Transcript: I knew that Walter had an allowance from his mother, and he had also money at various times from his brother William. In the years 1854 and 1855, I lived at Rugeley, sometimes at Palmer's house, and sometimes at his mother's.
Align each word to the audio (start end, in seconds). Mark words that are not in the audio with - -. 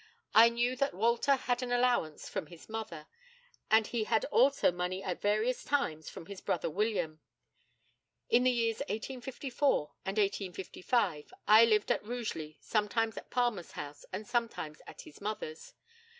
I 0.33 0.49
knew 0.49 0.75
that 0.77 0.95
Walter 0.95 1.35
had 1.35 1.61
an 1.61 1.71
allowance 1.71 2.27
from 2.27 2.47
his 2.47 2.67
mother, 2.67 3.05
and 3.69 3.85
he 3.85 4.05
had 4.05 4.25
also 4.25 4.71
money 4.71 5.03
at 5.03 5.21
various 5.21 5.63
times 5.63 6.09
from 6.09 6.25
his 6.25 6.41
brother 6.41 6.71
William. 6.71 7.21
In 8.27 8.43
the 8.43 8.49
years 8.49 8.77
1854 8.79 9.91
and 10.03 10.17
1855, 10.17 11.31
I 11.47 11.65
lived 11.65 11.91
at 11.91 12.03
Rugeley, 12.03 12.57
sometimes 12.61 13.15
at 13.15 13.29
Palmer's 13.29 13.73
house, 13.73 14.03
and 14.11 14.25
sometimes 14.25 14.81
at 14.87 15.01
his 15.01 15.21
mother's. 15.21 15.75